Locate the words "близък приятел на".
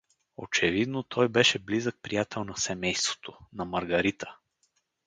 1.59-2.57